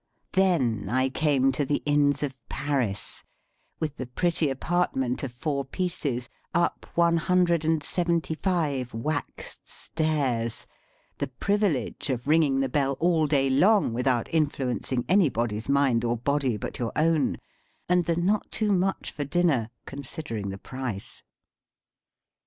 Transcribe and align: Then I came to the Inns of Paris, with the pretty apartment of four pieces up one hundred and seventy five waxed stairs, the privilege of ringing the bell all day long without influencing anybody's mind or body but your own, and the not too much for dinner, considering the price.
Then 0.33 0.89
I 0.89 1.09
came 1.09 1.51
to 1.51 1.63
the 1.63 1.83
Inns 1.85 2.23
of 2.23 2.39
Paris, 2.49 3.23
with 3.79 3.97
the 3.97 4.07
pretty 4.07 4.49
apartment 4.49 5.21
of 5.21 5.31
four 5.31 5.63
pieces 5.63 6.27
up 6.55 6.87
one 6.95 7.17
hundred 7.17 7.63
and 7.63 7.83
seventy 7.83 8.33
five 8.33 8.95
waxed 8.95 9.69
stairs, 9.69 10.65
the 11.19 11.27
privilege 11.27 12.09
of 12.09 12.25
ringing 12.25 12.61
the 12.61 12.67
bell 12.67 12.93
all 12.99 13.27
day 13.27 13.47
long 13.47 13.93
without 13.93 14.27
influencing 14.33 15.05
anybody's 15.07 15.69
mind 15.69 16.03
or 16.03 16.17
body 16.17 16.57
but 16.57 16.79
your 16.79 16.91
own, 16.95 17.37
and 17.87 18.05
the 18.05 18.15
not 18.15 18.51
too 18.51 18.71
much 18.71 19.11
for 19.11 19.23
dinner, 19.23 19.69
considering 19.85 20.49
the 20.49 20.57
price. 20.57 21.21